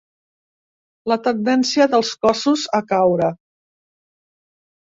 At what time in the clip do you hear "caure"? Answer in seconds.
2.95-3.31